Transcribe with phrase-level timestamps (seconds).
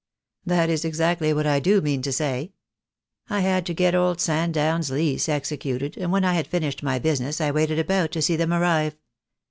[0.47, 2.53] "That is exactly what I do mean to say.
[3.29, 7.39] I had to get old Sandown's lease executed, and when I had finished my business
[7.39, 8.97] I waited about to see them arrive.